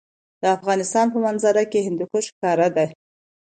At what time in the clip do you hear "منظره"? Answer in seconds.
1.25-1.63